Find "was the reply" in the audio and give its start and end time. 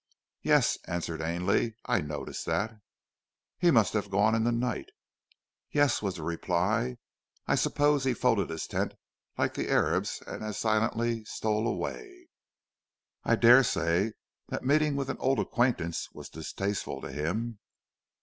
6.01-6.97